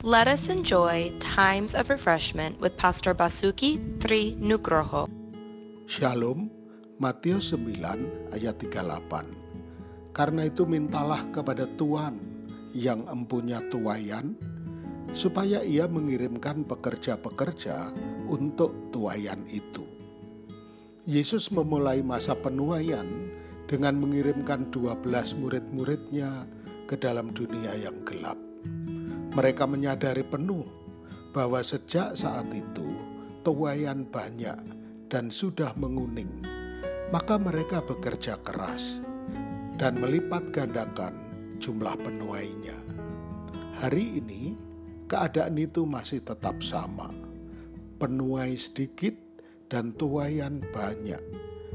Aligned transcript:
Let 0.00 0.32
us 0.32 0.48
enjoy 0.48 1.12
times 1.20 1.76
of 1.76 1.92
refreshment 1.92 2.56
with 2.56 2.72
Pastor 2.80 3.12
Basuki 3.12 3.76
Tri 4.00 4.32
Nugroho. 4.40 5.04
Shalom, 5.84 6.48
Matius 6.96 7.52
9 7.52 8.32
ayat 8.32 8.56
38. 8.56 10.16
Karena 10.16 10.48
itu 10.48 10.64
mintalah 10.64 11.28
kepada 11.28 11.68
Tuhan 11.76 12.16
yang 12.72 13.04
empunya 13.12 13.60
tuayan, 13.68 14.40
supaya 15.12 15.60
ia 15.60 15.84
mengirimkan 15.84 16.64
pekerja-pekerja 16.64 17.92
untuk 18.24 18.72
tuayan 18.96 19.44
itu. 19.52 19.84
Yesus 21.04 21.52
memulai 21.52 22.00
masa 22.00 22.32
penuaian 22.32 23.04
dengan 23.68 24.00
mengirimkan 24.00 24.72
12 24.72 25.36
murid-muridnya 25.36 26.48
ke 26.88 26.96
dalam 26.96 27.36
dunia 27.36 27.76
yang 27.76 28.00
gelap. 28.08 28.40
Mereka 29.30 29.62
menyadari 29.70 30.26
penuh 30.26 30.66
bahwa 31.30 31.62
sejak 31.62 32.18
saat 32.18 32.50
itu 32.50 32.90
tuayan 33.46 34.02
banyak 34.10 34.58
dan 35.06 35.30
sudah 35.30 35.70
menguning. 35.78 36.42
Maka 37.10 37.38
mereka 37.38 37.82
bekerja 37.82 38.38
keras 38.42 39.02
dan 39.78 39.98
melipat 39.98 40.50
gandakan 40.54 41.14
jumlah 41.62 41.94
penuainya. 41.98 42.78
Hari 43.78 44.18
ini 44.18 44.54
keadaan 45.06 45.58
itu 45.58 45.86
masih 45.86 46.22
tetap 46.22 46.58
sama. 46.62 47.10
Penuai 48.02 48.54
sedikit 48.58 49.12
dan 49.70 49.94
tuayan 49.94 50.58
banyak 50.74 51.20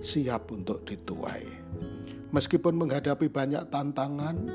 siap 0.00 0.48
untuk 0.54 0.86
dituai. 0.86 1.44
Meskipun 2.30 2.78
menghadapi 2.78 3.26
banyak 3.26 3.66
tantangan, 3.74 4.46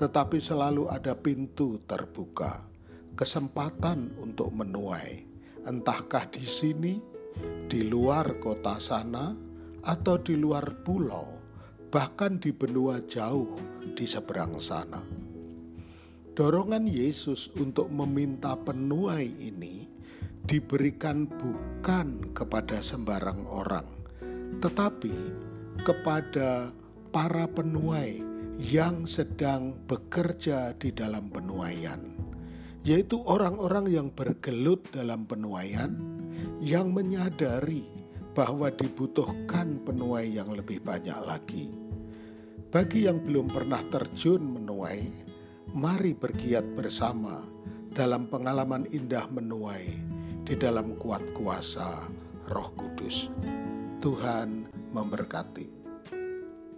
tetapi 0.00 0.40
selalu 0.40 0.88
ada 0.88 1.12
pintu 1.12 1.76
terbuka, 1.84 2.64
kesempatan 3.12 4.16
untuk 4.16 4.48
menuai, 4.56 5.28
entahkah 5.68 6.24
di 6.32 6.40
sini, 6.40 6.96
di 7.68 7.84
luar 7.84 8.40
kota 8.40 8.80
sana, 8.80 9.36
atau 9.84 10.16
di 10.16 10.40
luar 10.40 10.80
pulau, 10.80 11.36
bahkan 11.92 12.40
di 12.40 12.48
benua 12.48 13.04
jauh 13.04 13.52
di 13.92 14.08
seberang 14.08 14.56
sana. 14.56 15.04
Dorongan 16.32 16.86
Yesus 16.88 17.50
untuk 17.58 17.90
meminta 17.90 18.54
penuai 18.54 19.26
ini 19.42 19.84
diberikan 20.48 21.28
bukan 21.28 22.32
kepada 22.32 22.80
sembarang 22.80 23.44
orang, 23.44 23.88
tetapi 24.62 25.12
kepada 25.82 26.72
para 27.08 27.48
penuai 27.48 28.20
yang 28.58 29.06
sedang 29.08 29.72
bekerja 29.86 30.74
di 30.76 30.92
dalam 30.92 31.32
penuaian, 31.32 32.02
yaitu 32.82 33.22
orang-orang 33.24 33.88
yang 33.88 34.08
bergelut 34.12 34.82
dalam 34.92 35.24
penuaian, 35.24 35.94
yang 36.60 36.90
menyadari 36.92 37.86
bahwa 38.36 38.68
dibutuhkan 38.70 39.80
penuai 39.82 40.36
yang 40.36 40.52
lebih 40.52 40.82
banyak 40.84 41.16
lagi. 41.24 41.70
Bagi 42.68 43.08
yang 43.08 43.24
belum 43.24 43.48
pernah 43.48 43.80
terjun 43.88 44.44
menuai, 44.44 45.08
mari 45.72 46.12
bergiat 46.12 46.76
bersama 46.76 47.40
dalam 47.88 48.28
pengalaman 48.28 48.84
indah 48.92 49.24
menuai 49.32 49.88
di 50.44 50.54
dalam 50.54 50.92
kuat 51.00 51.24
kuasa 51.32 52.04
Roh 52.52 52.70
Kudus. 52.76 53.32
Tuhan 53.98 54.68
memberkati. 54.92 55.77